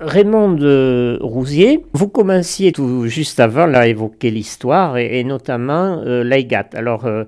[0.00, 6.24] Raymond de Rousier, vous commenciez tout juste avant à évoquer l'histoire et, notamment euh,
[6.74, 7.24] Alors, euh,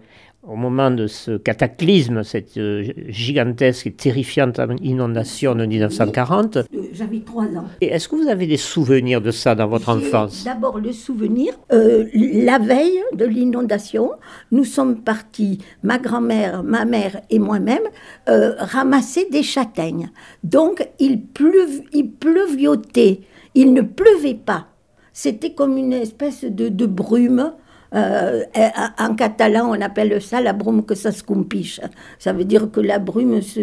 [0.48, 6.58] au moment de ce cataclysme, cette euh, gigantesque et terrifiante inondation de 1940.
[6.92, 7.64] J'avais trois ans.
[7.80, 10.44] Et est-ce que vous avez des souvenirs de ça dans votre enfance?
[10.44, 14.12] D'abord le souvenir, euh, la veille de l'inondation,
[14.52, 17.82] nous sommes partis, ma grand-mère, ma mère et moi-même,
[18.28, 20.10] euh, ramasser des châtaignes.
[20.44, 23.20] Donc il, pleuv, il pleuviotait,
[23.54, 24.68] il ne pleuvait pas.
[25.12, 27.52] C'était comme une espèce de, de brume
[27.96, 28.42] euh,
[28.98, 31.80] en catalan, on appelle ça la brume que ça se compiche.
[32.18, 33.62] Ça veut dire que la brume se,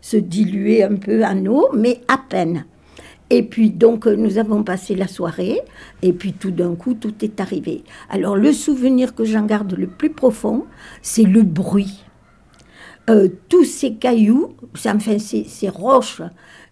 [0.00, 2.64] se diluait un peu en eau, mais à peine.
[3.30, 5.60] Et puis donc nous avons passé la soirée
[6.02, 7.82] et puis tout d'un coup tout est arrivé.
[8.10, 10.66] Alors le souvenir que j'en garde le plus profond,
[11.00, 12.04] c'est le bruit.
[13.10, 16.22] Euh, tous ces cailloux, enfin ces, ces roches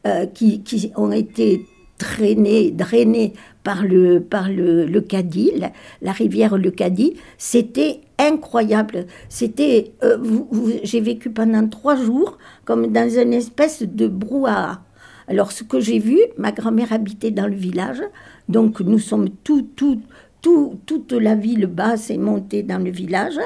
[0.07, 1.67] euh, qui, qui, ont été
[2.03, 5.05] traînées, drainées par le, par le, le
[6.03, 7.15] la, rivière Le Caddy.
[7.39, 9.07] C'était incroyable.
[9.29, 10.19] C'était, euh,
[10.83, 14.83] j'ai vécu pendant trois jours comme dans une espèce de brouhaha.
[15.29, 18.03] Alors, ce que j'ai vu, ma grand-mère habitait dans le village,
[18.49, 20.01] donc nous sommes tout, tout,
[20.41, 23.39] tout, toute la ville basse est montée dans le village.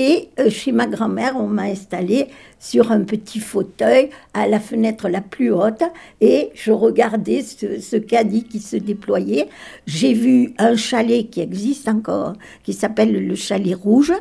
[0.00, 2.28] Et euh, chez ma grand-mère, on m'a installé
[2.60, 5.82] sur un petit fauteuil à la fenêtre la plus haute
[6.20, 9.48] et je regardais ce, caddie qui se déployait.
[9.86, 14.12] J'ai vu un chalet qui existe encore, qui s'appelle le chalet rouge,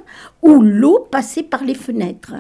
[0.42, 2.34] où l'eau passait par les fenêtres.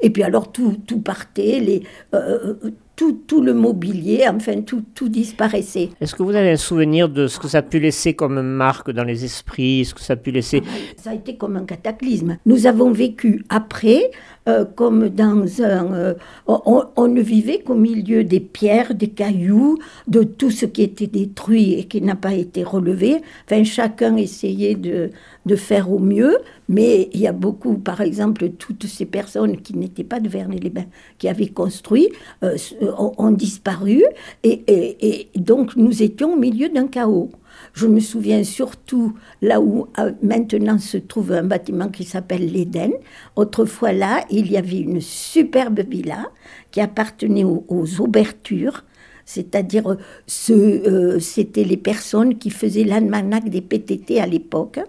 [0.00, 1.82] Et puis alors tout, tout partait, les,
[2.14, 2.54] euh,
[3.02, 5.90] euh, tout, le mobilier, enfin tout, tout disparaissait.
[6.00, 8.90] Est-ce que vous avez un souvenir de ce que ça a pu laisser comme marque
[8.90, 10.62] dans les esprits, ce que ça a pu laisser
[10.96, 12.38] Ça a été comme un cataclysme.
[12.46, 14.10] Nous avons vécu après
[14.48, 15.92] euh, comme dans un...
[15.94, 16.14] Euh,
[16.46, 21.74] on, ne vivait qu'au milieu des pierres, des cailloux, de tout ce qui était détruit
[21.74, 23.20] et qui n'a pas été relevé.
[23.44, 25.10] Enfin, chacun essayait de,
[25.46, 26.38] de faire au mieux,
[26.68, 30.86] mais il y a beaucoup, par exemple, toutes ces personnes qui n'étaient pas de Vernet-les-Bains,
[31.18, 32.08] qui avaient construit,
[32.42, 32.56] euh,
[32.96, 34.02] ont, disparu,
[34.42, 37.30] et, et, donc nous étions au milieu d'un chaos.
[37.72, 42.92] Je me souviens surtout là où euh, maintenant se trouve un bâtiment qui s'appelle l'Éden.
[43.36, 46.30] Autrefois là, il y avait une superbe villa
[46.70, 48.84] qui appartenait aux, ouvertures,
[49.24, 49.96] c'est-à-dire
[50.26, 54.80] ce, euh, c'était les personnes qui faisaient l'almanach des PTT à l'époque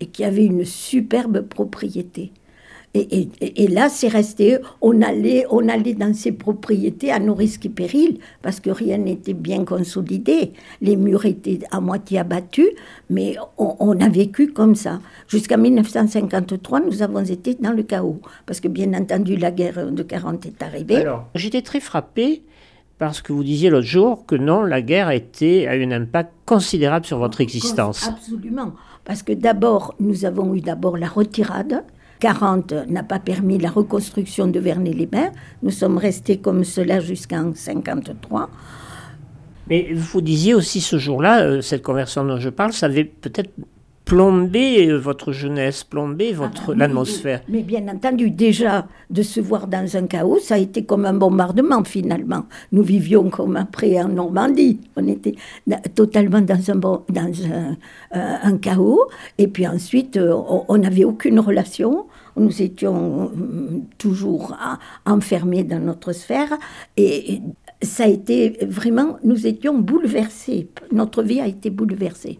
[0.00, 2.32] et qui avaient une superbe propriété.
[2.94, 7.70] Et, là, c'est resté, on allait, on allait dans ces propriétés à nos risques et
[7.70, 10.52] périls, parce que rien n'était bien consolidé.
[10.82, 12.68] Les murs étaient à moitié abattus,
[13.08, 15.00] mais on, a vécu comme ça.
[15.26, 20.02] Jusqu'à 1953, nous avons été dans le chaos, parce que bien entendu, la guerre de
[20.02, 20.96] 40 est arrivée.
[20.96, 22.42] Alors, j'étais très frappé
[22.98, 25.90] parce que vous disiez l'autre jour que non, la guerre a, été, a eu un
[25.92, 28.06] impact considérable sur votre existence.
[28.06, 31.82] Absolument, parce que d'abord, nous avons eu d'abord la retirade,
[32.22, 35.32] 40 n'a pas permis la reconstruction de Vernet-les-Bains.
[35.64, 38.48] Nous sommes restés comme cela jusqu'en 53.
[39.68, 43.50] Mais vous disiez aussi ce jour-là, euh, cette conversion dont je parle, ça avait peut-être
[44.04, 47.40] plombé euh, votre jeunesse, plombé ah votre bah l'atmosphère.
[47.48, 51.14] Mais, bien entendu, déjà de se voir dans un chaos, ça a été comme un
[51.14, 52.44] bombardement finalement.
[52.70, 54.78] Nous vivions comme après en Normandie.
[54.94, 55.34] On était
[55.96, 57.76] totalement dans un, dans un,
[58.14, 59.08] euh, un chaos.
[59.38, 62.06] Et puis ensuite, on n'avait aucune relation
[62.36, 64.56] nous étions euh, toujours
[65.06, 66.56] enfermés dans notre sphère
[66.96, 67.40] et
[67.82, 70.68] ça a été vraiment, nous étions bouleversés.
[70.92, 72.38] Notre vie a été bouleversée.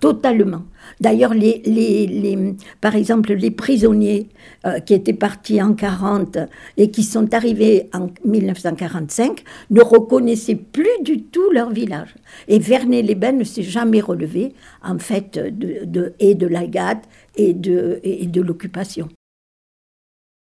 [0.00, 0.62] Totalement.
[1.00, 4.28] D'ailleurs, les, les, par exemple, les prisonniers
[4.66, 6.38] euh, qui étaient partis en 40
[6.76, 12.14] et qui sont arrivés en 1945 ne reconnaissaient plus du tout leur village.
[12.48, 16.48] Et Vernet-les-Bains ne s'est jamais relevé, en fait, de, de et de
[17.36, 19.08] et de, et de l'occupation.